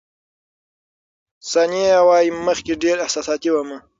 [1.51, 3.69] ثانیه وايي، مخکې ډېره احساساتي وم.